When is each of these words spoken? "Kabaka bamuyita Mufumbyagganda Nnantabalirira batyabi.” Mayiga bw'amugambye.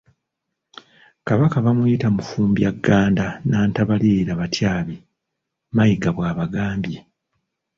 "Kabaka 1.27 1.57
bamuyita 1.65 2.07
Mufumbyagganda 2.15 3.25
Nnantabalirira 3.41 4.33
batyabi.” 4.41 4.95
Mayiga 5.75 6.09
bw'amugambye. 6.15 6.99